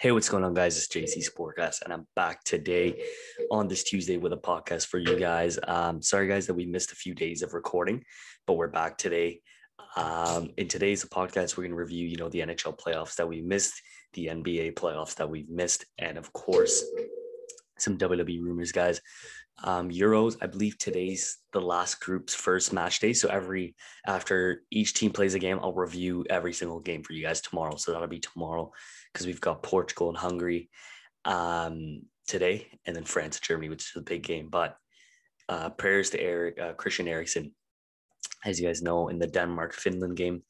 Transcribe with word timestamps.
Hey, 0.00 0.10
what's 0.10 0.28
going 0.28 0.44
on, 0.44 0.54
guys? 0.54 0.76
It's 0.76 0.88
JC 0.88 1.24
Sportcast, 1.24 1.82
and 1.82 1.92
I'm 1.92 2.06
back 2.16 2.42
today 2.44 3.04
on 3.50 3.68
this 3.68 3.84
Tuesday 3.84 4.16
with 4.16 4.32
a 4.32 4.36
podcast 4.36 4.86
for 4.88 4.98
you 4.98 5.18
guys. 5.18 5.58
Um, 5.66 6.02
sorry, 6.02 6.26
guys, 6.26 6.46
that 6.48 6.54
we 6.54 6.66
missed 6.66 6.92
a 6.92 6.96
few 6.96 7.14
days 7.14 7.42
of 7.42 7.54
recording, 7.54 8.04
but 8.46 8.54
we're 8.54 8.68
back 8.68 8.98
today. 8.98 9.40
Um, 9.96 10.50
in 10.58 10.66
today's 10.68 11.04
podcast, 11.04 11.56
we're 11.56 11.62
going 11.62 11.70
to 11.70 11.76
review, 11.76 12.06
you 12.06 12.16
know, 12.16 12.28
the 12.28 12.40
NHL 12.40 12.76
playoffs 12.76 13.14
that 13.16 13.28
we 13.28 13.40
missed, 13.40 13.80
the 14.14 14.26
NBA 14.26 14.74
playoffs 14.74 15.14
that 15.14 15.30
we've 15.30 15.48
missed, 15.48 15.86
and 15.96 16.18
of 16.18 16.32
course, 16.32 16.84
some 17.78 17.96
WWE 17.96 18.42
rumors, 18.42 18.72
guys. 18.72 19.00
Um, 19.62 19.90
Euros, 19.90 20.36
I 20.42 20.46
believe 20.46 20.76
today's 20.78 21.38
the 21.52 21.60
last 21.60 22.00
group's 22.00 22.34
first 22.34 22.72
match 22.72 22.98
day. 22.98 23.12
So 23.12 23.28
every 23.28 23.76
after 24.06 24.62
each 24.70 24.94
team 24.94 25.12
plays 25.12 25.34
a 25.34 25.38
game, 25.38 25.60
I'll 25.62 25.72
review 25.72 26.24
every 26.28 26.52
single 26.52 26.80
game 26.80 27.02
for 27.02 27.12
you 27.12 27.22
guys 27.22 27.40
tomorrow. 27.40 27.76
So 27.76 27.92
that'll 27.92 28.08
be 28.08 28.18
tomorrow 28.18 28.72
because 29.12 29.26
we've 29.26 29.40
got 29.40 29.62
Portugal 29.62 30.08
and 30.08 30.18
Hungary 30.18 30.70
um, 31.24 32.02
today, 32.26 32.66
and 32.84 32.96
then 32.96 33.04
France 33.04 33.36
and 33.36 33.44
Germany, 33.44 33.68
which 33.68 33.84
is 33.84 33.96
a 33.96 34.02
big 34.02 34.22
game. 34.22 34.48
But 34.50 34.76
uh, 35.48 35.70
prayers 35.70 36.10
to 36.10 36.20
Eric 36.20 36.58
uh, 36.58 36.72
Christian 36.72 37.06
Eriksen, 37.06 37.52
as 38.44 38.60
you 38.60 38.66
guys 38.66 38.82
know, 38.82 39.08
in 39.08 39.18
the 39.18 39.26
Denmark 39.26 39.72
Finland 39.72 40.16
game. 40.16 40.42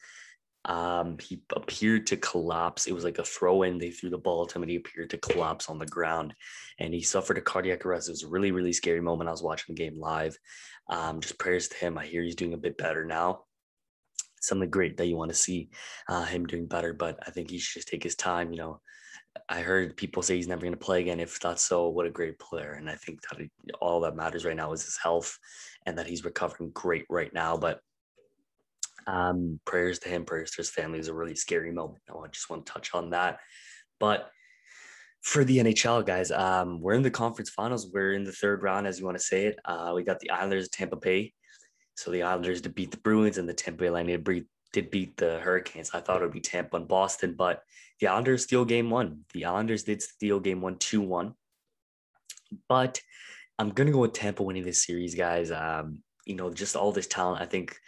Um, 0.67 1.19
he 1.19 1.43
appeared 1.55 2.07
to 2.07 2.17
collapse. 2.17 2.87
It 2.87 2.95
was 2.95 3.05
like 3.05 3.19
a 3.19 3.25
throw 3.25 3.63
in. 3.63 3.79
They 3.79 3.91
threw 3.91 4.09
the 4.09 4.19
ball 4.19 4.47
to 4.47 4.57
him 4.57 4.63
and 4.63 4.71
he 4.71 4.77
appeared 4.77 5.11
to 5.11 5.19
collapse 5.19 5.69
on 5.69 5.79
the 5.79 5.87
ground 5.87 6.35
and 6.79 6.95
he 6.95 7.03
suffered 7.03 7.39
a 7.39 7.43
cardiac 7.43 7.85
arrest. 7.85 8.09
It 8.09 8.13
was 8.13 8.23
a 8.23 8.29
really, 8.29 8.51
really 8.51 8.73
scary 8.73 9.01
moment. 9.01 9.29
I 9.29 9.33
was 9.33 9.43
watching 9.43 9.75
the 9.75 9.83
game 9.83 9.99
live. 9.99 10.39
Um, 10.89 11.21
just 11.21 11.39
prayers 11.39 11.69
to 11.69 11.77
him. 11.77 11.99
I 11.99 12.07
hear 12.07 12.23
he's 12.23 12.35
doing 12.35 12.55
a 12.55 12.59
bit 12.59 12.79
better 12.79 13.05
now. 13.05 13.45
Something 14.41 14.71
great 14.71 14.97
that 14.97 15.07
you 15.07 15.17
want 15.17 15.31
to 15.31 15.37
see 15.37 15.71
uh, 16.09 16.25
him 16.25 16.47
doing 16.47 16.67
better, 16.67 16.93
but 16.93 17.19
I 17.27 17.31
think 17.31 17.51
he 17.51 17.59
should 17.59 17.81
just 17.81 17.89
take 17.89 18.03
his 18.03 18.15
time. 18.15 18.53
You 18.53 18.59
know, 18.59 18.81
I 19.49 19.61
heard 19.61 19.97
people 19.97 20.23
say 20.23 20.37
he's 20.37 20.49
never 20.49 20.63
going 20.63 20.73
to 20.73 20.79
play 20.79 21.01
again. 21.01 21.21
If 21.21 21.41
that's 21.41 21.65
so, 21.65 21.89
what 21.89 22.07
a 22.07 22.11
great 22.11 22.39
player. 22.39 22.73
And 22.73 22.89
I 22.89 22.95
think 22.95 23.21
that 23.23 23.49
all 23.81 24.01
that 24.01 24.17
matters 24.17 24.45
right 24.45 24.57
now 24.57 24.73
is 24.73 24.85
his 24.85 24.99
health 25.03 25.39
and 25.87 25.99
that 25.99 26.07
he's 26.07 26.25
recovering 26.25 26.71
great 26.71 27.07
right 27.09 27.33
now. 27.33 27.57
But 27.57 27.81
um, 29.07 29.61
prayers 29.65 29.99
to 30.01 30.09
him, 30.09 30.25
prayers 30.25 30.53
to 30.53 30.59
his 30.59 30.71
family 30.71 30.99
is 30.99 31.09
a 31.09 31.15
really 31.15 31.35
scary 31.35 31.73
moment. 31.73 32.03
I 32.09 32.29
just 32.29 32.51
want 32.51 32.67
to 32.67 32.73
touch 32.73 32.95
on 32.95 33.11
that. 33.11 33.39
But 34.01 34.31
for 35.23 35.45
the 35.45 35.59
NHL 35.59 36.05
guys, 36.05 36.31
um, 36.31 36.81
we're 36.81 36.95
in 36.95 37.03
the 37.03 37.11
conference 37.11 37.51
finals. 37.51 37.91
We're 37.93 38.13
in 38.13 38.25
the 38.25 38.33
third 38.33 38.63
round, 38.63 38.87
as 38.87 38.99
you 38.99 39.07
want 39.07 39.17
to 39.17 39.25
say 39.25 39.47
it. 39.47 39.59
Uh, 39.65 39.93
we 39.95 40.03
got 40.03 40.21
the 40.21 40.31
Islanders, 40.31 40.69
Tampa 40.69 40.97
Bay. 40.97 41.33
So 41.97 42.11
the 42.11 42.23
Islanders 42.23 42.61
did 42.61 42.75
beat 42.75 42.91
the 42.91 42.99
Bruins, 42.99 43.39
and 43.39 43.49
the 43.49 43.55
Tampa 43.55 43.85
Bay 43.85 43.91
Lightning 43.91 44.23
did, 44.23 44.47
did 44.73 44.91
beat 44.91 45.17
the 45.17 45.39
Hurricanes. 45.41 45.91
I 45.95 46.01
thought 46.01 46.21
it 46.21 46.25
would 46.25 46.33
be 46.33 46.41
Tampa 46.41 46.77
and 46.77 46.89
Boston, 46.89 47.35
but 47.39 47.63
the 48.01 48.09
Islanders 48.09 48.43
steal 48.43 48.65
game 48.65 48.91
one. 48.91 49.21
The 49.33 49.47
Islanders 49.47 49.85
did 49.85 50.03
steal 50.03 50.41
game 50.41 50.61
one, 50.61 50.77
2 50.77 51.01
1. 51.01 51.35
But 52.69 53.01
I'm 53.59 53.71
going 53.71 53.87
to 53.87 53.93
go 53.93 54.01
with 54.01 54.13
Tampa 54.13 54.43
winning 54.43 54.65
this 54.65 54.85
series, 54.85 55.15
guys. 55.15 55.51
Um, 55.51 56.01
you 56.27 56.35
know, 56.35 56.51
just 56.51 56.77
all 56.77 56.93
this 56.93 57.07
talent. 57.07 57.41
I 57.41 57.47
think 57.47 57.79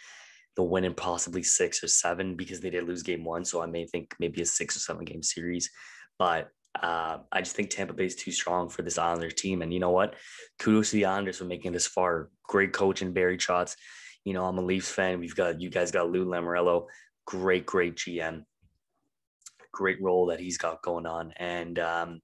they'll 0.57 0.67
win 0.67 0.83
in 0.83 0.95
possibly 0.95 1.43
six 1.43 1.83
or 1.83 1.87
seven 1.87 2.35
because 2.35 2.59
they 2.59 2.71
did 2.71 2.87
lose 2.87 3.03
game 3.03 3.23
one. 3.23 3.45
So 3.45 3.61
I 3.61 3.67
may 3.67 3.85
think 3.85 4.15
maybe 4.19 4.41
a 4.41 4.45
six 4.45 4.75
or 4.75 4.79
seven 4.79 5.05
game 5.05 5.21
series. 5.21 5.69
But 6.17 6.49
uh, 6.81 7.19
I 7.31 7.41
just 7.41 7.55
think 7.55 7.69
Tampa 7.69 7.93
Bay 7.93 8.05
is 8.05 8.15
too 8.15 8.31
strong 8.31 8.67
for 8.67 8.81
this 8.81 8.97
Islanders 8.97 9.35
team. 9.35 9.61
And 9.61 9.73
you 9.73 9.79
know 9.79 9.91
what? 9.91 10.15
Kudos 10.59 10.89
to 10.89 10.95
the 10.95 11.05
Islanders 11.05 11.37
for 11.37 11.45
making 11.45 11.73
this 11.73 11.87
far. 11.87 12.29
Great 12.43 12.73
coach 12.73 13.01
and 13.01 13.13
Barry 13.13 13.37
Trotz. 13.37 13.75
You 14.25 14.33
know, 14.33 14.45
I'm 14.45 14.57
a 14.57 14.61
Leafs 14.61 14.89
fan. 14.89 15.19
We've 15.19 15.35
got 15.35 15.61
you 15.61 15.69
guys 15.69 15.91
got 15.91 16.09
Lou 16.09 16.25
Lamoriello, 16.25 16.87
great, 17.25 17.65
great 17.65 17.95
GM, 17.95 18.43
great 19.71 20.01
role 20.01 20.25
that 20.27 20.39
he's 20.39 20.57
got 20.57 20.81
going 20.81 21.05
on. 21.05 21.33
And 21.37 21.79
um, 21.79 22.19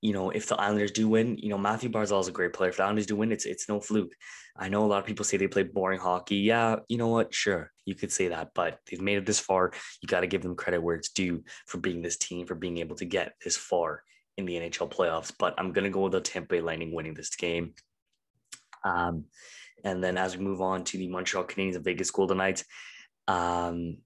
you 0.00 0.12
know, 0.12 0.30
if 0.30 0.46
the 0.46 0.56
Islanders 0.56 0.90
do 0.90 1.08
win, 1.08 1.36
you 1.38 1.48
know, 1.48 1.58
Mathew 1.58 1.90
Barzal 1.90 2.20
is 2.20 2.28
a 2.28 2.32
great 2.32 2.52
player. 2.52 2.70
If 2.70 2.76
the 2.76 2.84
Islanders 2.84 3.06
do 3.06 3.16
win, 3.16 3.32
it's 3.32 3.46
it's 3.46 3.68
no 3.68 3.80
fluke. 3.80 4.12
I 4.56 4.68
know 4.68 4.84
a 4.84 4.86
lot 4.86 4.98
of 4.98 5.06
people 5.06 5.24
say 5.24 5.36
they 5.36 5.48
play 5.48 5.62
boring 5.62 6.00
hockey. 6.00 6.36
Yeah, 6.36 6.76
you 6.88 6.98
know 6.98 7.08
what? 7.08 7.34
Sure, 7.34 7.72
you 7.84 7.94
could 7.94 8.12
say 8.12 8.28
that, 8.28 8.50
but 8.54 8.78
they've 8.88 9.00
made 9.00 9.18
it 9.18 9.26
this 9.26 9.40
far. 9.40 9.72
You 10.02 10.06
got 10.06 10.20
to 10.20 10.26
give 10.26 10.42
them 10.42 10.56
credit 10.56 10.82
where 10.82 10.96
it's 10.96 11.10
due 11.10 11.44
for 11.66 11.78
being 11.78 12.02
this 12.02 12.16
team, 12.16 12.46
for 12.46 12.54
being 12.54 12.78
able 12.78 12.96
to 12.96 13.04
get 13.04 13.34
this 13.42 13.56
far 13.56 14.02
in 14.36 14.44
the 14.44 14.54
NHL 14.54 14.90
playoffs. 14.90 15.32
But 15.38 15.54
I'm 15.58 15.72
gonna 15.72 15.90
go 15.90 16.02
with 16.02 16.12
the 16.12 16.20
Tampa 16.20 16.48
Bay 16.48 16.60
Lightning 16.60 16.94
winning 16.94 17.14
this 17.14 17.34
game. 17.34 17.74
Um, 18.84 19.24
and 19.84 20.02
then 20.02 20.16
as 20.16 20.36
we 20.36 20.44
move 20.44 20.60
on 20.60 20.84
to 20.84 20.98
the 20.98 21.08
Montreal 21.08 21.44
Canadiens 21.44 21.76
and 21.76 21.84
Vegas 21.84 22.10
Golden 22.10 22.38
Knights, 22.38 22.64
um, 23.28 23.98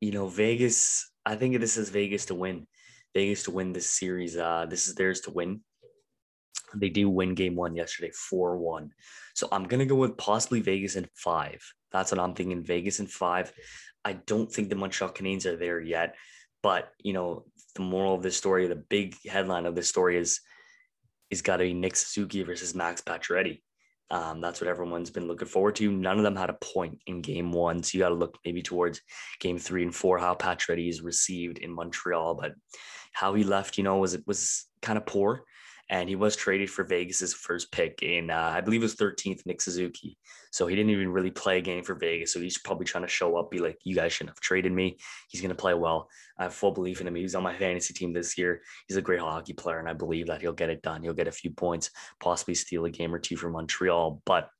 you 0.00 0.12
know, 0.12 0.28
Vegas. 0.28 1.10
I 1.24 1.36
think 1.36 1.58
this 1.60 1.76
is 1.76 1.90
Vegas 1.90 2.26
to 2.26 2.34
win. 2.34 2.66
Vegas 3.14 3.44
to 3.44 3.50
win 3.50 3.72
this 3.72 3.88
series. 3.88 4.36
Uh, 4.36 4.66
this 4.68 4.88
is 4.88 4.94
theirs 4.94 5.20
to 5.22 5.30
win. 5.30 5.60
They 6.74 6.90
do 6.90 7.08
win 7.08 7.34
game 7.34 7.56
one 7.56 7.74
yesterday, 7.74 8.10
4 8.12 8.58
1. 8.58 8.90
So 9.34 9.48
I'm 9.50 9.64
going 9.64 9.80
to 9.80 9.86
go 9.86 9.94
with 9.94 10.16
possibly 10.16 10.60
Vegas 10.60 10.96
in 10.96 11.08
five. 11.14 11.62
That's 11.92 12.12
what 12.12 12.20
I'm 12.20 12.34
thinking. 12.34 12.62
Vegas 12.62 13.00
in 13.00 13.06
five. 13.06 13.52
I 14.04 14.14
don't 14.14 14.52
think 14.52 14.68
the 14.68 14.76
Montreal 14.76 15.12
Canadiens 15.12 15.46
are 15.46 15.56
there 15.56 15.80
yet. 15.80 16.16
But, 16.62 16.90
you 17.02 17.12
know, 17.12 17.44
the 17.74 17.82
moral 17.82 18.14
of 18.14 18.22
this 18.22 18.36
story, 18.36 18.66
the 18.66 18.76
big 18.76 19.16
headline 19.26 19.66
of 19.66 19.74
this 19.74 19.88
story 19.88 20.18
is 20.18 20.40
is 21.30 21.42
got 21.42 21.58
to 21.58 21.64
be 21.64 21.74
Nick 21.74 21.94
Suzuki 21.94 22.42
versus 22.42 22.74
Max 22.74 23.02
Pacioretty. 23.02 23.60
Um, 24.10 24.40
that's 24.40 24.60
what 24.60 24.68
everyone's 24.68 25.10
been 25.10 25.28
looking 25.28 25.48
forward 25.48 25.76
to. 25.76 25.92
None 25.92 26.16
of 26.16 26.24
them 26.24 26.36
had 26.36 26.48
a 26.48 26.54
point 26.54 26.98
in 27.06 27.20
game 27.20 27.52
one. 27.52 27.82
So 27.82 27.96
you 27.96 28.04
got 28.04 28.08
to 28.08 28.14
look 28.14 28.38
maybe 28.44 28.62
towards 28.62 29.02
game 29.38 29.58
three 29.58 29.82
and 29.82 29.94
four, 29.94 30.18
how 30.18 30.34
Pacioretty 30.34 30.88
is 30.88 31.02
received 31.02 31.58
in 31.58 31.70
Montreal. 31.70 32.34
But 32.34 32.52
how 33.18 33.34
he 33.34 33.42
left, 33.42 33.78
you 33.78 33.84
know, 33.84 33.98
was 33.98 34.14
it 34.14 34.22
was 34.26 34.66
kind 34.80 34.96
of 34.96 35.04
poor 35.04 35.42
and 35.90 36.08
he 36.08 36.14
was 36.14 36.36
traded 36.36 36.70
for 36.70 36.84
Vegas's 36.84 37.34
first 37.34 37.72
pick 37.72 38.02
in, 38.02 38.30
uh, 38.30 38.52
I 38.54 38.60
believe 38.60 38.82
it 38.82 38.84
was 38.84 38.94
13th, 38.94 39.44
Nick 39.44 39.60
Suzuki. 39.60 40.18
So 40.52 40.66
he 40.66 40.76
didn't 40.76 40.90
even 40.90 41.10
really 41.10 41.30
play 41.30 41.58
a 41.58 41.62
game 41.62 41.82
for 41.82 41.94
Vegas. 41.94 42.32
So 42.32 42.40
he's 42.40 42.58
probably 42.58 42.84
trying 42.84 43.04
to 43.04 43.08
show 43.08 43.36
up, 43.36 43.50
be 43.50 43.58
like, 43.58 43.78
you 43.84 43.94
guys 43.94 44.12
shouldn't 44.12 44.36
have 44.36 44.40
traded 44.40 44.70
me. 44.70 44.98
He's 45.28 45.40
going 45.40 45.48
to 45.48 45.60
play 45.60 45.74
well. 45.74 46.08
I 46.38 46.44
have 46.44 46.54
full 46.54 46.72
belief 46.72 47.00
in 47.00 47.06
him. 47.06 47.14
He's 47.14 47.34
on 47.34 47.42
my 47.42 47.56
fantasy 47.56 47.92
team 47.92 48.12
this 48.12 48.36
year. 48.38 48.60
He's 48.86 48.98
a 48.98 49.02
great 49.02 49.20
hockey 49.20 49.54
player, 49.54 49.78
and 49.78 49.88
I 49.88 49.94
believe 49.94 50.26
that 50.26 50.42
he'll 50.42 50.52
get 50.52 50.70
it 50.70 50.82
done. 50.82 51.02
He'll 51.02 51.12
get 51.14 51.26
a 51.26 51.32
few 51.32 51.50
points, 51.50 51.90
possibly 52.20 52.54
steal 52.54 52.84
a 52.84 52.90
game 52.90 53.14
or 53.14 53.18
two 53.18 53.36
from 53.36 53.52
Montreal. 53.52 54.22
But 54.26 54.50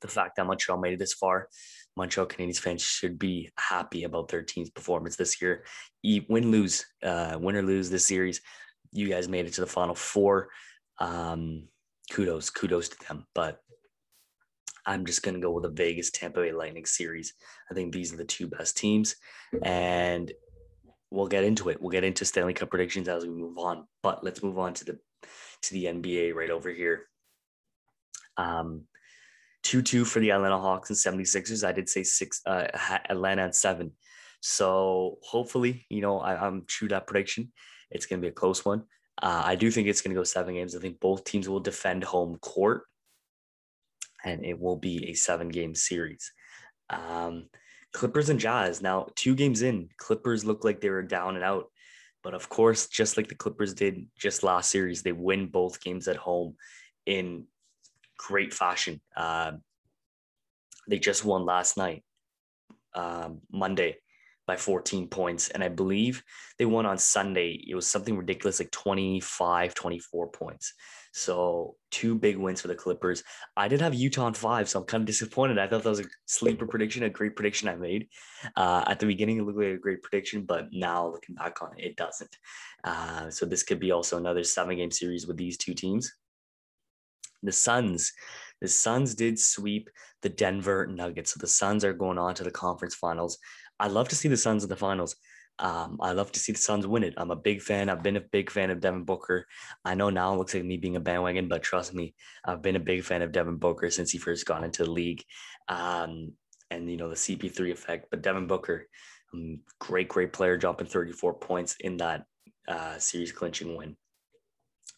the 0.00 0.08
fact 0.08 0.36
that 0.36 0.46
Montreal 0.46 0.80
made 0.80 0.94
it 0.94 0.98
this 0.98 1.14
far, 1.14 1.48
Montreal 1.96 2.26
Canadiens 2.26 2.58
fans 2.58 2.82
should 2.82 3.18
be 3.18 3.50
happy 3.58 4.04
about 4.04 4.28
their 4.28 4.42
team's 4.42 4.70
performance 4.70 5.16
this 5.16 5.40
year. 5.40 5.64
Win, 6.28 6.50
lose, 6.50 6.84
uh, 7.02 7.38
win 7.40 7.56
or 7.56 7.62
lose 7.62 7.90
this 7.90 8.06
series, 8.06 8.40
you 8.92 9.08
guys 9.08 9.28
made 9.28 9.46
it 9.46 9.54
to 9.54 9.60
the 9.60 9.66
final 9.66 9.94
four. 9.94 10.48
Um, 10.98 11.68
kudos, 12.10 12.50
kudos 12.50 12.88
to 12.90 13.08
them. 13.08 13.26
But 13.34 13.60
I'm 14.84 15.04
just 15.04 15.22
going 15.22 15.34
to 15.34 15.40
go 15.40 15.50
with 15.50 15.64
the 15.64 15.70
Vegas 15.70 16.10
Tampa 16.10 16.40
Bay 16.40 16.52
Lightning 16.52 16.86
series. 16.86 17.34
I 17.70 17.74
think 17.74 17.92
these 17.92 18.12
are 18.12 18.16
the 18.16 18.24
two 18.24 18.46
best 18.46 18.76
teams. 18.76 19.16
And 19.62 20.32
we'll 21.10 21.26
get 21.26 21.44
into 21.44 21.68
it. 21.68 21.80
We'll 21.80 21.90
get 21.90 22.04
into 22.04 22.24
Stanley 22.24 22.54
Cup 22.54 22.70
predictions 22.70 23.08
as 23.08 23.24
we 23.24 23.30
move 23.30 23.58
on. 23.58 23.86
But 24.02 24.24
let's 24.24 24.42
move 24.42 24.58
on 24.58 24.74
to 24.74 24.84
the 24.84 24.98
to 25.62 25.72
the 25.72 25.86
NBA 25.86 26.34
right 26.34 26.50
over 26.50 26.70
here. 26.70 27.06
Um, 28.36 28.82
2 29.66 29.82
2 29.82 30.04
for 30.04 30.20
the 30.20 30.30
Atlanta 30.30 30.60
Hawks 30.60 30.90
and 30.90 31.16
76ers. 31.16 31.66
I 31.66 31.72
did 31.72 31.88
say 31.88 32.04
six, 32.04 32.40
uh, 32.46 32.68
Atlanta 33.10 33.42
and 33.42 33.54
seven. 33.54 33.90
So 34.40 35.18
hopefully, 35.22 35.86
you 35.90 36.00
know, 36.00 36.20
I, 36.20 36.46
am 36.46 36.62
true 36.68 36.86
to 36.86 36.94
that 36.94 37.08
prediction. 37.08 37.52
It's 37.90 38.06
going 38.06 38.20
to 38.20 38.24
be 38.24 38.30
a 38.30 38.34
close 38.34 38.64
one. 38.64 38.84
Uh, 39.20 39.42
I 39.44 39.56
do 39.56 39.72
think 39.72 39.88
it's 39.88 40.02
going 40.02 40.14
to 40.14 40.20
go 40.20 40.24
seven 40.24 40.54
games. 40.54 40.76
I 40.76 40.78
think 40.78 41.00
both 41.00 41.24
teams 41.24 41.48
will 41.48 41.58
defend 41.58 42.04
home 42.04 42.38
court, 42.38 42.82
and 44.24 44.44
it 44.44 44.60
will 44.60 44.76
be 44.76 45.08
a 45.08 45.14
seven 45.14 45.48
game 45.48 45.74
series. 45.74 46.30
Um, 46.88 47.48
Clippers 47.92 48.28
and 48.28 48.38
Jazz. 48.38 48.80
Now, 48.80 49.08
two 49.16 49.34
games 49.34 49.62
in, 49.62 49.88
Clippers 49.96 50.44
look 50.44 50.62
like 50.62 50.80
they 50.80 50.90
were 50.90 51.02
down 51.02 51.34
and 51.34 51.44
out. 51.44 51.72
But 52.22 52.34
of 52.34 52.48
course, 52.48 52.86
just 52.86 53.16
like 53.16 53.26
the 53.26 53.34
Clippers 53.34 53.74
did 53.74 54.06
just 54.16 54.44
last 54.44 54.70
series, 54.70 55.02
they 55.02 55.12
win 55.12 55.46
both 55.46 55.80
games 55.80 56.06
at 56.06 56.16
home 56.16 56.54
in 57.04 57.46
great 58.16 58.52
fashion. 58.52 59.00
Uh, 59.16 59.52
they 60.88 60.98
just 60.98 61.24
won 61.24 61.44
last 61.44 61.76
night, 61.76 62.04
um, 62.94 63.40
Monday, 63.50 63.96
by 64.46 64.56
14 64.56 65.08
points. 65.08 65.48
And 65.48 65.62
I 65.62 65.68
believe 65.68 66.22
they 66.58 66.64
won 66.64 66.86
on 66.86 66.98
Sunday. 66.98 67.64
It 67.66 67.74
was 67.74 67.86
something 67.86 68.16
ridiculous, 68.16 68.60
like 68.60 68.70
25, 68.70 69.74
24 69.74 70.28
points. 70.28 70.72
So 71.12 71.76
two 71.90 72.14
big 72.14 72.36
wins 72.36 72.60
for 72.60 72.68
the 72.68 72.74
Clippers. 72.74 73.24
I 73.56 73.68
did 73.68 73.80
have 73.80 73.94
Utah 73.94 74.26
on 74.26 74.34
five, 74.34 74.68
so 74.68 74.80
I'm 74.80 74.86
kind 74.86 75.00
of 75.00 75.06
disappointed. 75.06 75.58
I 75.58 75.66
thought 75.66 75.82
that 75.82 75.88
was 75.88 76.00
a 76.00 76.04
sleeper 76.26 76.66
prediction, 76.66 77.04
a 77.04 77.10
great 77.10 77.34
prediction 77.34 77.68
I 77.68 77.74
made. 77.74 78.08
Uh, 78.54 78.84
at 78.86 79.00
the 79.00 79.06
beginning, 79.06 79.38
it 79.38 79.44
looked 79.44 79.58
like 79.58 79.68
a 79.68 79.78
great 79.78 80.02
prediction, 80.02 80.42
but 80.42 80.68
now 80.72 81.08
looking 81.08 81.34
back 81.34 81.62
on 81.62 81.70
it, 81.78 81.84
it 81.84 81.96
doesn't. 81.96 82.36
Uh, 82.84 83.30
so 83.30 83.46
this 83.46 83.62
could 83.62 83.80
be 83.80 83.92
also 83.92 84.18
another 84.18 84.44
seven 84.44 84.76
game 84.76 84.90
series 84.90 85.26
with 85.26 85.38
these 85.38 85.56
two 85.56 85.72
teams. 85.72 86.12
The 87.46 87.52
Suns, 87.52 88.12
the 88.60 88.68
Suns 88.68 89.14
did 89.14 89.38
sweep 89.38 89.88
the 90.22 90.28
Denver 90.28 90.86
Nuggets. 90.86 91.32
So 91.32 91.38
the 91.40 91.46
Suns 91.46 91.84
are 91.84 91.92
going 91.92 92.18
on 92.18 92.34
to 92.34 92.44
the 92.44 92.50
conference 92.50 92.94
finals. 92.94 93.38
I 93.78 93.88
love 93.88 94.08
to 94.08 94.16
see 94.16 94.28
the 94.28 94.36
Suns 94.36 94.62
in 94.62 94.68
the 94.68 94.76
finals. 94.76 95.16
Um, 95.58 95.98
I 96.00 96.12
love 96.12 96.32
to 96.32 96.40
see 96.40 96.52
the 96.52 96.58
Suns 96.58 96.86
win 96.86 97.04
it. 97.04 97.14
I'm 97.16 97.30
a 97.30 97.36
big 97.36 97.62
fan. 97.62 97.88
I've 97.88 98.02
been 98.02 98.16
a 98.16 98.20
big 98.20 98.50
fan 98.50 98.70
of 98.70 98.80
Devin 98.80 99.04
Booker. 99.04 99.46
I 99.84 99.94
know 99.94 100.10
now 100.10 100.34
it 100.34 100.36
looks 100.36 100.54
like 100.54 100.64
me 100.64 100.76
being 100.76 100.96
a 100.96 101.00
bandwagon, 101.00 101.48
but 101.48 101.62
trust 101.62 101.94
me, 101.94 102.14
I've 102.44 102.62
been 102.62 102.76
a 102.76 102.80
big 102.80 103.04
fan 103.04 103.22
of 103.22 103.32
Devin 103.32 103.56
Booker 103.56 103.90
since 103.90 104.10
he 104.10 104.18
first 104.18 104.44
got 104.44 104.64
into 104.64 104.84
the 104.84 104.90
league. 104.90 105.22
Um, 105.68 106.32
and 106.70 106.90
you 106.90 106.96
know 106.96 107.08
the 107.08 107.14
CP3 107.14 107.70
effect. 107.70 108.08
But 108.10 108.22
Devin 108.22 108.46
Booker, 108.46 108.86
um, 109.32 109.60
great, 109.78 110.08
great 110.08 110.32
player, 110.32 110.56
dropping 110.56 110.88
34 110.88 111.34
points 111.34 111.76
in 111.80 111.96
that 111.98 112.24
uh, 112.68 112.98
series 112.98 113.32
clinching 113.32 113.76
win. 113.76 113.96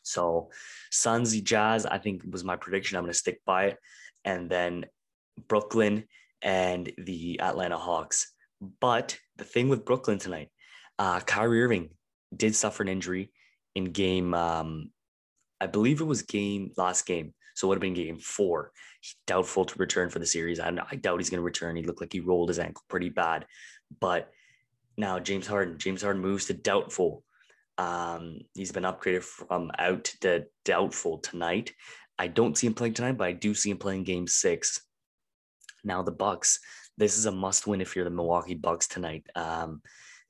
So 0.09 0.51
Suns 0.91 1.39
Jazz, 1.41 1.87
I 1.87 1.99
think 1.99 2.23
was 2.29 2.45
my 2.45 2.57
prediction. 2.57 2.97
I'm 2.97 3.05
going 3.05 3.13
to 3.13 3.19
stick 3.19 3.41
by 3.45 3.67
it. 3.67 3.79
And 4.25 4.51
then 4.51 4.87
Brooklyn 5.49 6.05
and 6.43 6.91
the 6.99 7.41
Atlanta 7.41 7.77
Hawks. 7.77 8.33
But 8.81 9.19
the 9.37 9.45
thing 9.45 9.69
with 9.69 9.85
Brooklyn 9.85 10.19
tonight, 10.19 10.49
uh, 10.99 11.21
Kyrie 11.21 11.63
Irving 11.63 11.91
did 12.35 12.55
suffer 12.55 12.83
an 12.83 12.89
injury 12.89 13.33
in 13.75 13.85
game, 13.87 14.35
um, 14.35 14.91
I 15.61 15.67
believe 15.67 16.01
it 16.01 16.05
was 16.05 16.23
game 16.23 16.73
last 16.77 17.07
game. 17.07 17.35
So 17.55 17.67
it 17.67 17.69
would 17.69 17.77
have 17.77 17.83
been 17.83 17.95
game 17.95 18.19
four. 18.19 18.73
Doubtful 19.27 19.65
to 19.65 19.79
return 19.79 20.11
for 20.11 20.19
the 20.19 20.27
series. 20.27 20.61
I, 20.61 20.73
I 20.91 20.97
doubt 20.97 21.19
he's 21.19 21.31
going 21.31 21.39
to 21.39 21.45
return. 21.45 21.77
He 21.77 21.83
looked 21.83 22.01
like 22.01 22.13
he 22.13 22.21
rolled 22.21 22.49
his 22.49 22.59
ankle 22.59 22.83
pretty 22.89 23.09
bad. 23.09 23.47
But 24.01 24.31
now 24.97 25.19
James 25.19 25.47
Harden, 25.47 25.79
James 25.79 26.03
Harden 26.03 26.23
moves 26.23 26.47
to 26.47 26.55
doubtful. 26.55 27.25
Um, 27.79 28.41
he's 28.55 28.73
been 28.73 28.83
upgraded 28.83 29.23
from 29.23 29.71
out 29.79 30.05
to 30.21 30.47
doubtful 30.65 31.19
tonight. 31.19 31.73
I 32.19 32.27
don't 32.27 32.59
see 32.59 32.67
him 32.67 32.75
playing 32.75 32.95
tonight, 32.95 33.17
but 33.17 33.29
I 33.29 33.33
do 33.33 33.55
see 33.55 33.71
him 33.71 33.79
playing 33.79 34.05
game 34.05 34.27
six. 34.27 34.83
Now 35.85 36.03
the 36.03 36.11
Bucks, 36.11 36.59
this 36.97 37.17
is 37.17 37.27
a 37.27 37.33
must 37.33 37.67
win 37.67 37.81
if 37.81 37.95
you're 37.95 38.05
the 38.05 38.11
Milwaukee 38.11 38.55
Bucks 38.55 38.89
tonight. 38.89 39.25
Um, 39.37 39.81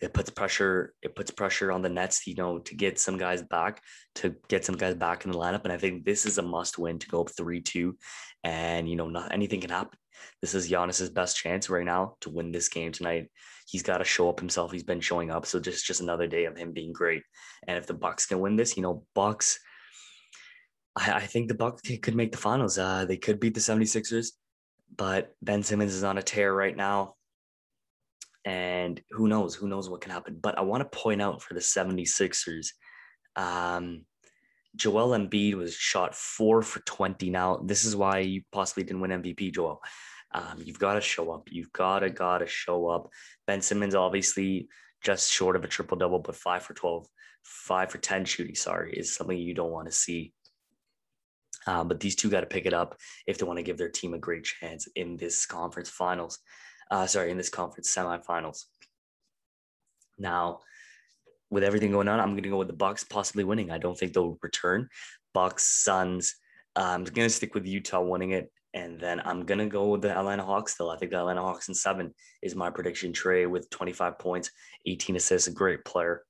it 0.01 0.15
puts 0.15 0.31
pressure. 0.31 0.95
It 1.03 1.17
puts 1.17 1.31
pressure 1.31 1.73
on 1.73 1.83
the 1.83 1.89
Nets, 1.89 2.27
you 2.27 2.35
know, 2.35 2.59
to 2.61 2.75
get 2.75 2.99
some 2.99 3.19
guys 3.19 3.43
back, 3.43 3.83
to 4.17 4.37
get 4.49 4.65
some 4.65 4.77
guys 4.77 4.95
back 4.95 5.25
in 5.25 5.33
the 5.33 5.39
lineup. 5.39 5.65
And 5.65 5.73
I 5.73 5.77
think 5.77 6.05
this 6.05 6.25
is 6.25 6.39
a 6.39 6.43
must 6.43 6.79
win 6.79 6.99
to 6.99 7.09
go 7.09 7.23
up 7.23 7.31
three 7.31 7.61
two, 7.61 7.97
and 8.45 8.89
you 8.89 8.97
know, 8.97 9.09
not 9.09 9.33
anything 9.33 9.61
can 9.61 9.71
happen. 9.71 9.99
This 10.41 10.55
is 10.55 10.71
Giannis's 10.71 11.11
best 11.11 11.37
chance 11.37 11.71
right 11.71 11.85
now 11.85 12.17
to 12.21 12.31
win 12.31 12.53
this 12.53 12.69
game 12.69 12.93
tonight. 12.93 13.29
He's 13.67 13.83
got 13.83 13.99
to 13.99 14.05
show 14.05 14.29
up 14.29 14.41
himself. 14.41 14.73
He's 14.73 14.85
been 14.85 15.01
showing 15.01 15.31
up, 15.31 15.47
so 15.47 15.61
just 15.61 15.85
just 15.85 16.01
another 16.01 16.27
day 16.27 16.45
of 16.45 16.57
him 16.57 16.73
being 16.73 16.93
great. 16.93 17.23
And 17.67 17.77
if 17.77 17.87
the 17.87 17.95
Bucks 17.95 18.27
can 18.27 18.41
win 18.41 18.57
this, 18.57 18.77
you 18.77 18.83
know, 18.83 19.05
Bucks. 19.15 19.59
I, 20.97 21.13
I 21.13 21.27
think 21.27 21.49
the 21.49 21.55
Bucks 21.55 21.83
could 22.03 22.15
make 22.15 22.33
the 22.33 22.39
finals. 22.39 22.79
Uh, 22.79 23.05
they 23.05 23.17
could 23.17 23.41
beat 23.41 23.55
the 23.55 23.61
76ers 23.61 24.29
but 24.97 25.35
Ben 25.43 25.63
Simmons 25.63 25.95
is 25.95 26.05
on 26.05 26.19
a 26.19 26.23
tear 26.23 26.53
right 26.53 26.77
now. 26.77 27.15
And 28.45 29.01
who 29.11 29.29
knows? 29.29 29.55
Who 29.55 29.69
knows 29.69 29.91
what 29.91 30.01
can 30.01 30.13
happen? 30.13 30.39
But 30.41 30.59
I 30.59 30.63
want 30.63 30.81
to 30.81 30.99
point 30.99 31.21
out 31.21 31.43
for 31.43 31.55
the 31.55 31.61
76ers, 31.61 32.69
um, 33.37 34.05
Joel 34.77 35.19
Embiid 35.19 35.55
was 35.55 35.75
shot 35.75 36.15
four 36.15 36.63
for 36.63 36.81
20. 36.81 37.31
Now, 37.31 37.57
this 37.57 37.85
is 37.85 37.97
why 37.97 38.21
you 38.21 38.43
possibly 38.53 38.85
didn't 38.85 39.01
win 39.01 39.23
MVP, 39.23 39.55
Joel. 39.55 39.83
Um, 40.33 40.63
you've 40.63 40.79
got 40.79 40.95
to 40.95 41.01
show 41.01 41.33
up. 41.33 41.49
You've 41.51 41.73
got 41.73 42.01
to, 42.01 42.11
got 42.11 42.39
to 42.39 42.47
show 42.47 42.89
up. 42.89 43.09
Ben 43.47 43.61
Simmons, 43.61 43.95
obviously, 43.95 44.69
just 45.03 45.33
short 45.33 45.57
of 45.57 45.65
a 45.65 45.69
triple 45.69 45.97
double, 45.97 46.19
but 46.19 46.37
five 46.37 46.63
for 46.63 46.75
12, 46.75 47.07
five 47.43 47.91
for 47.91 47.99
10 47.99 48.25
shooting, 48.25 48.55
sorry, 48.55 48.93
is 48.93 49.15
something 49.15 49.37
you 49.37 49.55
don't 49.55 49.73
want 49.73 49.87
to 49.87 49.93
see. 49.93 50.33
Um, 51.67 51.89
but 51.89 52.01
these 52.01 52.17
two 52.17 52.31
got 52.31 52.41
to 52.41 52.47
pick 52.47 52.67
it 52.67 52.73
up 52.73 52.97
if 53.27 53.39
they 53.39 53.45
want 53.45 53.59
to 53.59 53.63
give 53.63 53.79
their 53.79 53.91
team 53.91 54.15
a 54.15 54.19
great 54.19 54.45
chance 54.45 54.89
in 54.97 55.17
this 55.17 55.45
conference 55.45 55.89
finals. 55.89 56.39
Uh, 56.91 57.07
sorry, 57.07 57.31
in 57.31 57.37
this 57.37 57.51
conference 57.51 57.95
semifinals. 57.95 58.65
Now, 60.19 60.61
with 61.51 61.65
everything 61.65 61.93
going 61.93 62.09
on, 62.09 62.21
I'm 62.21 62.33
going 62.33 62.43
to 62.43 62.49
go 62.49 62.59
with 62.59 62.69
the 62.69 62.75
Bucks 62.75 63.05
possibly 63.05 63.45
winning. 63.45 63.71
I 63.71 63.79
don't 63.79 63.99
think 63.99 64.13
they'll 64.13 64.39
return. 64.43 64.89
Bucks, 65.33 65.65
Suns. 65.65 66.35
I'm 66.77 67.05
going 67.05 67.29
to 67.29 67.35
stick 67.35 67.55
with 67.55 67.67
Utah 67.67 68.03
winning 68.03 68.33
it, 68.33 68.53
and 68.75 69.01
then 69.01 69.21
I'm 69.25 69.45
going 69.45 69.59
to 69.59 69.67
go 69.67 69.89
with 69.89 70.03
the 70.03 70.17
Atlanta 70.17 70.45
Hawks. 70.45 70.75
Still, 70.75 70.91
I 70.91 70.97
think 70.97 71.11
the 71.11 71.19
Atlanta 71.19 71.43
Hawks 71.43 71.69
in 71.69 71.75
seven 71.75 72.15
is 72.43 72.55
my 72.55 72.71
prediction. 72.71 73.13
Trae 73.13 73.49
with 73.49 73.69
25 73.71 74.19
points, 74.19 74.51
18 74.87 75.17
assists, 75.17 75.49
a 75.49 75.53
great 75.53 75.85
player, 75.85 76.23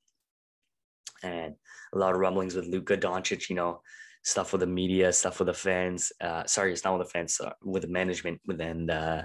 and 1.22 1.54
a 1.92 1.98
lot 1.98 2.14
of 2.14 2.20
rumblings 2.20 2.54
with 2.54 2.66
Luka 2.66 2.96
Doncic. 2.96 3.50
You 3.50 3.56
know, 3.56 3.82
stuff 4.22 4.52
with 4.52 4.60
the 4.60 4.66
media, 4.66 5.12
stuff 5.12 5.38
with 5.38 5.46
the 5.46 5.54
fans. 5.54 6.12
Uh, 6.20 6.44
sorry, 6.46 6.72
it's 6.72 6.84
not 6.84 6.98
with 6.98 7.06
the 7.06 7.10
fans, 7.10 7.40
uh, 7.40 7.52
with 7.62 7.82
the 7.82 7.88
management. 7.88 8.40
And 8.48 8.90
uh, 8.90 9.22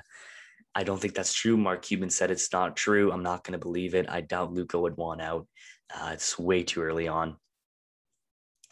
I 0.75 0.83
don't 0.83 0.99
think 0.99 1.13
that's 1.13 1.33
true. 1.33 1.55
Mark 1.55 1.83
Cuban 1.83 2.09
said 2.09 2.31
it's 2.31 2.51
not 2.51 2.75
true. 2.75 3.11
I'm 3.11 3.23
not 3.23 3.43
going 3.43 3.53
to 3.53 3.63
believe 3.63 3.93
it. 3.93 4.09
I 4.09 4.21
doubt 4.21 4.53
Luka 4.53 4.79
would 4.79 4.97
want 4.97 5.21
out. 5.21 5.47
Uh, 5.93 6.11
it's 6.13 6.39
way 6.39 6.63
too 6.63 6.81
early 6.81 7.07
on 7.07 7.35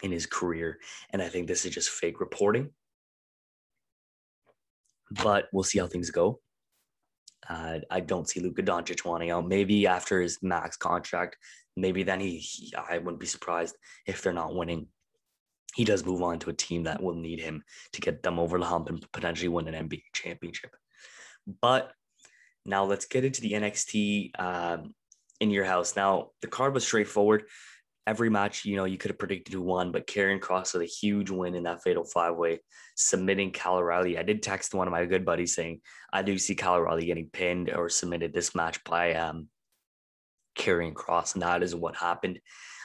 in 0.02 0.10
his 0.10 0.26
career, 0.26 0.78
and 1.10 1.22
I 1.22 1.28
think 1.28 1.46
this 1.46 1.64
is 1.64 1.72
just 1.72 1.90
fake 1.90 2.18
reporting. 2.18 2.70
But 5.10 5.46
we'll 5.52 5.62
see 5.62 5.78
how 5.78 5.86
things 5.86 6.10
go. 6.10 6.40
Uh, 7.48 7.78
I 7.90 8.00
don't 8.00 8.28
see 8.28 8.40
Luka 8.40 8.62
Doncic 8.62 9.04
wanting 9.04 9.30
out. 9.30 9.46
Maybe 9.46 9.86
after 9.86 10.20
his 10.20 10.38
max 10.42 10.76
contract, 10.76 11.36
maybe 11.76 12.02
then 12.02 12.18
he, 12.18 12.38
he, 12.38 12.72
I 12.74 12.98
wouldn't 12.98 13.20
be 13.20 13.26
surprised 13.26 13.76
if 14.06 14.22
they're 14.22 14.32
not 14.32 14.54
winning 14.54 14.88
he 15.74 15.84
does 15.84 16.04
move 16.04 16.22
on 16.22 16.38
to 16.40 16.50
a 16.50 16.54
team 16.54 16.84
that 16.84 17.02
will 17.02 17.14
need 17.14 17.40
him 17.40 17.62
to 17.92 18.00
get 18.00 18.22
them 18.22 18.38
over 18.38 18.58
the 18.58 18.64
hump 18.64 18.88
and 18.88 19.04
potentially 19.12 19.48
win 19.48 19.68
an 19.68 19.88
NBA 19.88 20.02
championship. 20.12 20.74
But 21.46 21.92
now 22.64 22.84
let's 22.84 23.06
get 23.06 23.24
into 23.24 23.40
the 23.40 23.52
NXT 23.52 24.38
um, 24.38 24.94
in 25.40 25.50
your 25.50 25.64
house. 25.64 25.96
Now 25.96 26.30
the 26.40 26.48
card 26.48 26.74
was 26.74 26.84
straightforward. 26.84 27.44
Every 28.06 28.30
match, 28.30 28.64
you 28.64 28.76
know, 28.76 28.84
you 28.84 28.98
could 28.98 29.12
have 29.12 29.18
predicted 29.18 29.54
who 29.54 29.62
won, 29.62 29.92
but 29.92 30.08
Karrion 30.08 30.40
Kross 30.40 30.72
with 30.72 30.82
a 30.82 30.86
huge 30.86 31.30
win 31.30 31.54
in 31.54 31.62
that 31.64 31.84
fatal 31.84 32.04
five 32.04 32.34
way, 32.34 32.60
submitting 32.96 33.52
Cal 33.52 33.76
O'Reilly. 33.76 34.18
I 34.18 34.24
did 34.24 34.42
text 34.42 34.74
one 34.74 34.88
of 34.88 34.92
my 34.92 35.04
good 35.04 35.24
buddies 35.24 35.54
saying 35.54 35.82
I 36.12 36.22
do 36.22 36.36
see 36.36 36.56
Cal 36.56 36.74
O'Reilly 36.74 37.06
getting 37.06 37.30
pinned 37.32 37.70
or 37.70 37.88
submitted 37.88 38.32
this 38.32 38.56
match 38.56 38.82
by 38.82 39.14
um, 39.14 39.48
Karrion 40.58 40.94
Kross, 40.94 41.34
and 41.34 41.42
that 41.42 41.62
is 41.62 41.76
what 41.76 41.94
happened. 41.94 42.40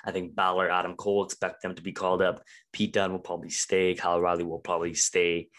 I 0.06 0.12
think 0.12 0.36
Balor, 0.36 0.70
Adam 0.70 0.96
Cole 0.96 1.26
expect 1.26 1.62
them 1.62 1.76
to 1.76 1.82
be 1.82 1.92
called 1.92 2.22
up. 2.22 2.42
Pete 2.72 2.94
Dunne 2.94 3.12
will 3.12 3.20
probably 3.20 3.50
stay. 3.50 3.96
Kyle 3.96 4.18
O'Reilly 4.18 4.44
will 4.44 4.60
probably 4.60 4.94
stay. 4.94 5.50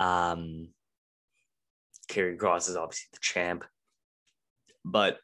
Um, 0.00 0.68
Karrion 2.08 2.36
Kross 2.36 2.68
is 2.68 2.76
obviously 2.76 3.08
the 3.12 3.18
champ, 3.20 3.64
but 4.84 5.18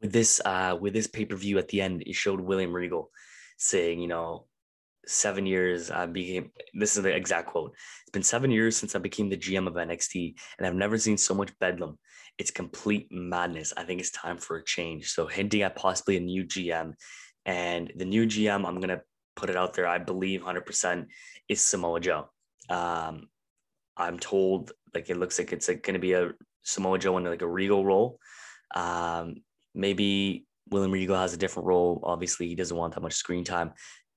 with 0.00 0.12
this 0.12 0.40
uh, 0.44 0.76
with 0.80 0.92
this 0.92 1.06
pay 1.06 1.24
per 1.24 1.36
view 1.36 1.58
at 1.58 1.68
the 1.68 1.80
end, 1.80 2.02
it 2.06 2.14
showed 2.14 2.40
William 2.40 2.72
Regal 2.72 3.10
saying, 3.56 4.00
you 4.00 4.08
know, 4.08 4.46
seven 5.06 5.46
years 5.46 5.90
I 5.90 6.06
became. 6.06 6.50
This 6.74 6.96
is 6.96 7.02
the 7.02 7.14
exact 7.14 7.48
quote. 7.48 7.72
It's 8.02 8.12
been 8.12 8.22
seven 8.22 8.50
years 8.50 8.76
since 8.76 8.94
I 8.94 8.98
became 8.98 9.30
the 9.30 9.36
GM 9.36 9.66
of 9.66 9.74
NXT, 9.74 10.34
and 10.58 10.66
I've 10.66 10.74
never 10.74 10.98
seen 10.98 11.16
so 11.16 11.34
much 11.34 11.56
bedlam 11.58 11.98
it's 12.38 12.50
complete 12.50 13.08
madness. 13.10 13.72
I 13.76 13.84
think 13.84 14.00
it's 14.00 14.10
time 14.10 14.38
for 14.38 14.56
a 14.56 14.64
change. 14.64 15.10
So 15.10 15.26
hinting 15.26 15.62
at 15.62 15.76
possibly 15.76 16.16
a 16.16 16.20
new 16.20 16.44
GM, 16.44 16.94
and 17.46 17.92
the 17.96 18.04
new 18.04 18.26
GM, 18.26 18.66
I'm 18.66 18.80
gonna 18.80 19.02
put 19.36 19.50
it 19.50 19.56
out 19.56 19.74
there. 19.74 19.86
I 19.86 19.98
believe 19.98 20.42
100% 20.42 21.06
is 21.48 21.60
Samoa 21.60 22.00
Joe. 22.00 22.28
Um, 22.68 23.28
I'm 23.96 24.18
told 24.18 24.72
like 24.94 25.10
it 25.10 25.16
looks 25.16 25.38
like 25.38 25.52
it's 25.52 25.68
like 25.68 25.82
going 25.82 25.94
to 25.94 26.00
be 26.00 26.12
a 26.12 26.32
Samoa 26.62 26.98
Joe 26.98 27.16
in 27.18 27.24
like 27.24 27.42
a 27.42 27.48
Regal 27.48 27.84
role. 27.84 28.18
Um, 28.74 29.36
maybe 29.74 30.46
William 30.70 30.92
Regal 30.92 31.16
has 31.16 31.34
a 31.34 31.38
different 31.38 31.66
role. 31.66 32.00
Obviously, 32.02 32.48
he 32.48 32.54
doesn't 32.54 32.76
want 32.76 32.94
that 32.94 33.02
much 33.02 33.14
screen 33.14 33.44
time. 33.44 33.72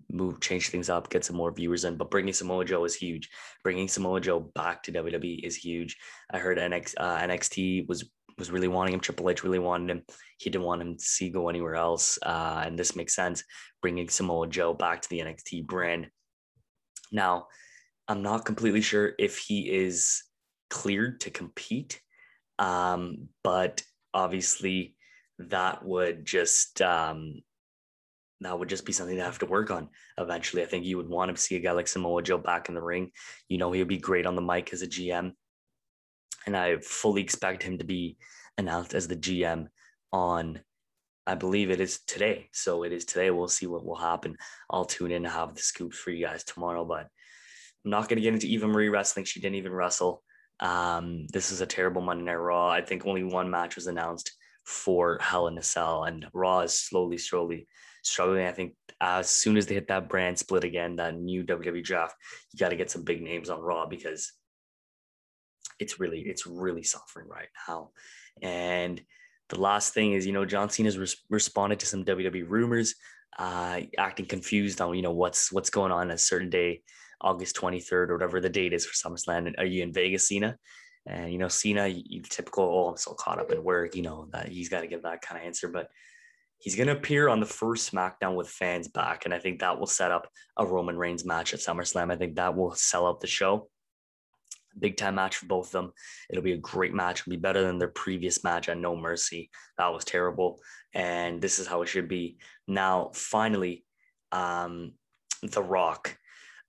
Move, 0.10 0.40
change 0.40 0.70
things 0.70 0.90
up, 0.90 1.10
get 1.10 1.26
some 1.26 1.36
more 1.36 1.52
viewers 1.52 1.84
in. 1.84 1.98
But 1.98 2.10
bringing 2.10 2.34
Samoa 2.34 2.64
Joe 2.64 2.86
is 2.86 2.96
huge. 2.96 3.30
Bringing 3.64 3.88
Samoa 3.88 4.22
Joe 4.22 4.40
back 4.40 4.84
to 4.84 4.92
WWE 4.92 5.44
is 5.44 5.56
huge. 5.56 5.98
I 6.32 6.38
heard 6.38 6.58
NX, 6.58 6.94
uh, 6.98 7.20
NXT 7.20 7.88
was 7.88 8.10
was 8.38 8.52
really 8.52 8.68
wanting 8.68 8.94
him. 8.94 9.00
Triple 9.00 9.30
H 9.30 9.44
really 9.44 9.60
wanted 9.60 9.90
him. 9.90 10.04
He 10.38 10.50
didn't 10.50 10.66
want 10.66 10.82
him 10.82 10.96
to 10.96 11.04
see 11.04 11.30
go 11.30 11.50
anywhere 11.50 11.76
else. 11.76 12.20
Uh, 12.22 12.62
and 12.66 12.78
this 12.78 12.96
makes 12.96 13.16
sense, 13.16 13.44
bringing 13.82 14.08
Samoa 14.10 14.48
Joe 14.48 14.74
back 14.74 15.02
to 15.02 15.10
the 15.10 15.20
NXT 15.20 15.66
brand. 15.66 16.08
Now, 17.12 17.48
I'm 18.08 18.22
not 18.22 18.46
completely 18.46 18.82
sure 18.82 19.14
if 19.20 19.38
he 19.38 19.70
is 19.70 20.24
cleared 20.70 21.22
to 21.22 21.30
compete, 21.30 22.02
um, 22.60 23.30
but 23.44 23.84
obviously 24.14 24.96
that 25.40 25.86
would 25.86 26.26
just 26.26 26.82
um, 26.82 27.42
that 28.42 28.58
would 28.58 28.70
just 28.70 28.86
be 28.86 28.94
something 28.94 29.18
to 29.18 29.24
have 29.24 29.40
to 29.40 29.46
work 29.46 29.72
on 29.72 29.90
eventually. 30.18 30.64
I 30.64 30.68
think 30.68 30.86
you 30.86 30.98
would 30.98 31.10
want 31.10 31.36
to 31.36 31.42
see 31.42 31.56
a 31.56 31.60
guy 31.60 31.72
like 31.72 31.88
Samoa 31.88 32.22
Joe 32.24 32.38
back 32.38 32.70
in 32.70 32.76
the 32.76 32.82
ring. 32.82 33.12
You 33.50 33.58
know, 33.58 33.72
he 33.72 33.80
would 33.80 33.88
be 33.88 33.98
great 33.98 34.26
on 34.26 34.36
the 34.36 34.42
mic 34.42 34.72
as 34.74 34.82
a 34.82 34.88
GM 34.88 35.34
and 36.48 36.56
I 36.56 36.78
fully 36.78 37.22
expect 37.22 37.62
him 37.62 37.78
to 37.78 37.84
be 37.84 38.18
announced 38.58 38.96
as 38.96 39.08
the 39.08 39.18
GM 39.18 39.68
on, 40.14 40.62
I 41.28 41.36
believe 41.36 41.70
it 41.70 41.82
is 41.82 42.00
today. 42.08 42.50
So 42.54 42.84
it 42.84 42.94
is 42.94 43.06
today. 43.06 43.30
We'll 43.30 43.50
see 43.50 43.68
what 43.68 43.86
will 43.86 43.98
happen. 43.98 44.38
I'll 44.70 44.86
tune 44.86 45.12
in 45.12 45.26
and 45.26 45.34
have 45.34 45.54
the 45.54 45.62
scoops 45.62 45.98
for 45.98 46.12
you 46.12 46.26
guys 46.26 46.46
tomorrow. 46.46 46.86
But 46.86 47.10
I'm 47.88 47.92
not 47.92 48.10
going 48.10 48.18
to 48.18 48.22
get 48.22 48.34
into 48.34 48.48
Eva 48.48 48.68
Marie 48.68 48.90
wrestling. 48.90 49.24
She 49.24 49.40
didn't 49.40 49.56
even 49.56 49.72
wrestle. 49.72 50.22
Um, 50.60 51.26
this 51.32 51.54
is 51.54 51.62
a 51.62 51.66
terrible 51.66 52.02
Monday 52.02 52.26
Night 52.26 52.34
Raw. 52.34 52.68
I 52.68 52.82
think 52.82 53.06
only 53.06 53.24
one 53.24 53.50
match 53.50 53.76
was 53.76 53.88
announced 53.88 54.30
for 54.66 55.20
Hell 55.22 55.48
in 55.48 55.58
a 55.58 55.64
Cell, 55.64 56.04
and 56.04 56.28
Raw 56.34 56.60
is 56.60 56.78
slowly, 56.78 57.18
slowly 57.18 57.66
struggling. 58.04 58.46
I 58.46 58.52
think 58.52 58.74
as 59.00 59.30
soon 59.30 59.56
as 59.56 59.68
they 59.68 59.76
hit 59.76 59.88
that 59.88 60.10
brand 60.10 60.38
split 60.38 60.66
again, 60.66 60.98
that 60.98 61.16
new 61.16 61.46
WWE 61.46 61.82
draft, 61.82 62.16
you 62.52 62.60
got 62.60 62.70
to 62.70 62.76
get 62.76 62.92
some 62.92 63.04
big 63.04 63.22
names 63.22 63.50
on 63.50 63.62
Raw 63.62 63.86
because 63.86 64.34
it's 65.80 65.98
really, 65.98 66.20
it's 66.20 66.46
really 66.46 66.84
suffering 66.84 67.30
right 67.30 67.48
now. 67.70 67.92
And 68.42 69.02
the 69.48 69.62
last 69.62 69.94
thing 69.94 70.12
is, 70.12 70.26
you 70.26 70.34
know, 70.34 70.44
John 70.44 70.70
Cena's 70.70 70.98
res- 70.98 71.24
responded 71.30 71.80
to 71.80 71.86
some 71.86 72.04
WWE 72.04 72.50
rumors, 72.50 72.96
uh, 73.40 73.80
acting 73.98 74.26
confused 74.26 74.82
on, 74.82 74.94
you 74.94 75.04
know, 75.04 75.12
what's 75.12 75.54
what's 75.54 75.70
going 75.70 75.94
on 75.94 76.12
a 76.12 76.18
certain 76.18 76.50
day, 76.50 76.82
August 77.22 77.56
23rd 77.56 78.10
or 78.10 78.14
whatever 78.14 78.40
the 78.40 78.50
date 78.50 78.74
is 78.74 78.86
for 78.86 78.94
SummerSlam. 78.94 79.54
Are 79.58 79.66
you 79.66 79.84
in 79.84 79.94
Vegas, 79.94 80.28
Cena? 80.28 80.58
And 81.06 81.32
you 81.32 81.38
know, 81.38 81.48
Cena, 81.48 81.88
you, 81.88 82.22
typical. 82.22 82.64
Oh, 82.64 82.90
I'm 82.90 82.98
so 82.98 83.14
caught 83.14 83.40
up 83.40 83.52
in 83.52 83.64
work. 83.64 83.96
You 83.96 84.02
know 84.02 84.28
that 84.32 84.50
he's 84.50 84.70
got 84.70 84.82
to 84.82 84.88
give 84.88 85.04
that 85.04 85.22
kind 85.22 85.40
of 85.40 85.46
answer, 85.46 85.68
but 85.68 85.90
he's 86.60 86.76
going 86.76 86.88
to 86.88 86.98
appear 86.98 87.30
on 87.30 87.40
the 87.40 87.46
first 87.46 87.92
SmackDown 87.92 88.36
with 88.36 88.50
fans 88.50 88.88
back, 88.88 89.26
and 89.26 89.34
I 89.34 89.40
think 89.40 89.60
that 89.60 89.80
will 89.80 89.88
set 89.88 90.12
up 90.12 90.28
a 90.58 90.66
Roman 90.66 90.98
Reigns 90.98 91.26
match 91.26 91.54
at 91.54 91.62
SummerSlam. 91.62 92.12
I 92.12 92.18
think 92.18 92.36
that 92.36 92.56
will 92.56 92.76
sell 92.76 93.08
out 93.08 93.22
the 93.22 93.28
show 93.28 93.70
big 94.80 94.98
time 94.98 95.16
match 95.16 95.38
for 95.38 95.46
both 95.46 95.68
of 95.68 95.72
them. 95.72 95.94
It'll 96.30 96.44
be 96.44 96.54
a 96.54 96.58
great 96.58 96.94
match. 96.94 97.22
It'll 97.22 97.32
be 97.32 97.38
better 97.38 97.64
than 97.64 97.78
their 97.78 97.88
previous 97.88 98.44
match 98.44 98.70
at 98.70 98.78
No 98.78 98.96
Mercy. 98.96 99.50
That 99.78 99.94
was 99.94 100.06
terrible. 100.06 100.60
And 100.94 101.42
this 101.42 101.60
is 101.60 101.68
how 101.68 101.82
it 101.82 101.88
should 101.88 102.08
be. 102.08 102.38
Now, 102.68 103.12
finally, 103.14 103.84
um, 104.32 104.94
The 105.42 105.64
Rock. 105.64 106.18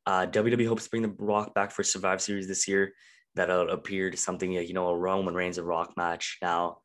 Uh, 0.09 0.25
WWE 0.25 0.67
hopes 0.67 0.85
to 0.85 0.91
bring 0.91 1.03
The 1.03 1.15
Rock 1.19 1.55
back 1.55 1.71
for 1.71 1.83
Survivor 1.83 2.19
Series 2.19 2.49
this 2.49 2.67
year. 2.67 2.95
That'll 3.35 3.69
appear 3.69 4.11
to 4.11 4.17
something, 4.17 4.51
you 4.51 4.73
know, 4.73 4.89
a 4.89 4.97
Roman 4.97 5.35
Reigns, 5.35 5.59
and 5.59 5.67
Rock 5.67 5.93
match. 5.99 6.39
Now, 6.41 6.79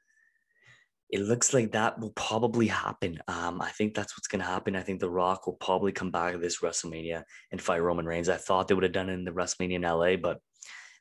it 1.09 1.21
looks 1.21 1.53
like 1.53 1.71
that 1.71 1.97
will 2.01 2.11
probably 2.11 2.67
happen. 2.67 3.19
Um, 3.29 3.61
I 3.61 3.69
think 3.69 3.93
that's 3.93 4.17
what's 4.17 4.27
going 4.27 4.41
to 4.41 4.45
happen. 4.45 4.75
I 4.75 4.81
think 4.81 4.99
The 4.99 5.09
Rock 5.09 5.47
will 5.47 5.53
probably 5.53 5.93
come 5.93 6.11
back 6.11 6.37
this 6.37 6.59
WrestleMania 6.59 7.23
and 7.53 7.61
fight 7.61 7.81
Roman 7.81 8.05
Reigns. 8.05 8.27
I 8.27 8.35
thought 8.35 8.67
they 8.67 8.73
would 8.73 8.83
have 8.83 8.91
done 8.91 9.09
it 9.09 9.13
in 9.13 9.23
the 9.23 9.31
WrestleMania 9.31 9.75
in 9.75 9.81
LA, 9.83 10.17
but 10.17 10.41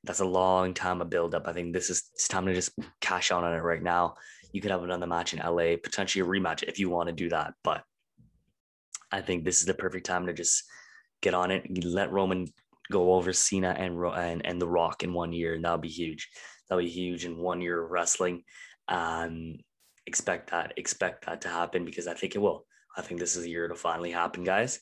that's 0.04 0.20
a 0.20 0.24
long 0.24 0.74
time 0.74 1.00
of 1.00 1.10
build 1.10 1.34
up. 1.34 1.48
I 1.48 1.52
think 1.52 1.72
this 1.72 1.90
is 1.90 2.04
it's 2.14 2.28
time 2.28 2.46
to 2.46 2.54
just 2.54 2.70
cash 3.00 3.32
out 3.32 3.42
on 3.42 3.52
it 3.52 3.64
right 3.64 3.82
now. 3.82 4.14
You 4.52 4.60
could 4.60 4.70
have 4.70 4.84
another 4.84 5.08
match 5.08 5.34
in 5.34 5.40
LA, 5.40 5.74
potentially 5.82 6.24
a 6.24 6.28
rematch 6.28 6.62
if 6.62 6.78
you 6.78 6.88
want 6.88 7.08
to 7.08 7.12
do 7.12 7.30
that. 7.30 7.54
But 7.64 7.82
I 9.10 9.22
think 9.22 9.44
this 9.44 9.58
is 9.58 9.66
the 9.66 9.74
perfect 9.74 10.06
time 10.06 10.26
to 10.28 10.32
just 10.32 10.62
get 11.22 11.34
on 11.34 11.50
it. 11.50 11.64
You 11.70 11.88
let 11.88 12.12
Roman 12.12 12.48
go 12.90 13.14
over 13.14 13.32
Cena 13.32 13.74
and 13.78 13.98
and 14.04 14.44
and 14.44 14.60
The 14.60 14.68
Rock 14.68 15.02
in 15.02 15.14
one 15.14 15.32
year, 15.32 15.54
and 15.54 15.64
that'll 15.64 15.78
be 15.78 15.88
huge. 15.88 16.28
That'll 16.68 16.84
be 16.84 16.90
huge 16.90 17.24
in 17.24 17.38
one 17.38 17.60
year 17.60 17.82
of 17.82 17.90
wrestling. 17.90 18.42
Um, 18.88 19.58
expect 20.06 20.50
that. 20.50 20.74
Expect 20.76 21.26
that 21.26 21.40
to 21.42 21.48
happen 21.48 21.84
because 21.84 22.06
I 22.06 22.14
think 22.14 22.34
it 22.34 22.40
will. 22.40 22.66
I 22.96 23.02
think 23.02 23.20
this 23.20 23.36
is 23.36 23.44
a 23.44 23.48
year 23.48 23.68
to 23.68 23.74
finally 23.74 24.10
happen, 24.10 24.44
guys. 24.44 24.80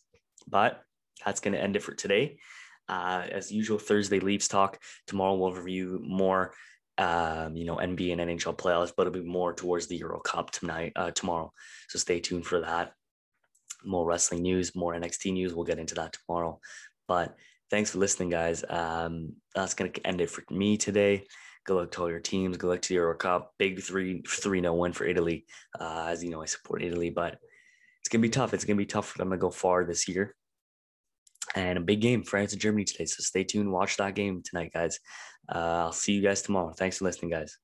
But 0.48 0.82
that's 1.24 1.40
going 1.40 1.54
to 1.54 1.62
end 1.62 1.76
it 1.76 1.82
for 1.82 1.94
today. 1.94 2.38
Uh, 2.88 3.24
as 3.30 3.52
usual, 3.52 3.78
Thursday 3.78 4.18
Leafs 4.18 4.48
talk. 4.48 4.82
Tomorrow 5.06 5.36
we'll 5.36 5.52
review 5.52 6.00
more, 6.02 6.54
um, 6.98 7.56
you 7.56 7.64
know, 7.64 7.76
NBA 7.76 8.12
and 8.12 8.20
NHL 8.20 8.56
playoffs, 8.56 8.92
but 8.96 9.06
it'll 9.06 9.22
be 9.22 9.28
more 9.28 9.52
towards 9.52 9.86
the 9.86 9.96
Euro 9.98 10.18
Cup 10.18 10.50
tonight, 10.50 10.92
uh, 10.96 11.12
tomorrow. 11.12 11.52
So 11.88 12.00
stay 12.00 12.18
tuned 12.18 12.46
for 12.46 12.60
that. 12.60 12.94
More 13.84 14.06
wrestling 14.06 14.42
news, 14.42 14.74
more 14.74 14.94
NXT 14.94 15.32
news. 15.32 15.54
We'll 15.54 15.64
get 15.64 15.78
into 15.78 15.94
that 15.96 16.14
tomorrow. 16.14 16.60
But 17.08 17.36
thanks 17.70 17.90
for 17.90 17.98
listening, 17.98 18.30
guys. 18.30 18.64
Um, 18.68 19.34
that's 19.54 19.74
gonna 19.74 19.90
end 20.04 20.20
it 20.20 20.30
for 20.30 20.44
me 20.50 20.76
today. 20.76 21.26
Good 21.64 21.74
luck 21.74 21.90
to 21.92 22.02
all 22.02 22.10
your 22.10 22.20
teams. 22.20 22.56
Good 22.56 22.68
luck 22.68 22.82
to 22.82 22.94
Euro 22.94 23.16
Cup. 23.16 23.54
Big 23.58 23.82
three 23.82 24.22
three 24.28 24.60
no 24.60 24.74
win 24.74 24.92
for 24.92 25.04
Italy. 25.04 25.46
Uh, 25.78 26.06
as 26.08 26.22
you 26.24 26.30
know, 26.30 26.42
I 26.42 26.46
support 26.46 26.82
Italy, 26.82 27.10
but 27.10 27.38
it's 28.00 28.08
gonna 28.08 28.22
be 28.22 28.28
tough. 28.28 28.54
It's 28.54 28.64
gonna 28.64 28.76
be 28.76 28.86
tough 28.86 29.08
for 29.08 29.18
them 29.18 29.30
to 29.30 29.36
go 29.36 29.50
far 29.50 29.84
this 29.84 30.08
year 30.08 30.34
and 31.54 31.78
a 31.78 31.82
big 31.82 32.00
game, 32.00 32.22
France 32.22 32.52
and 32.52 32.60
Germany 32.60 32.84
today. 32.84 33.06
So 33.06 33.22
stay 33.22 33.44
tuned, 33.44 33.70
watch 33.70 33.96
that 33.96 34.14
game 34.14 34.42
tonight, 34.44 34.72
guys. 34.72 34.98
Uh, 35.52 35.84
I'll 35.86 35.92
see 35.92 36.12
you 36.12 36.22
guys 36.22 36.42
tomorrow. 36.42 36.72
Thanks 36.72 36.98
for 36.98 37.04
listening, 37.04 37.30
guys. 37.30 37.56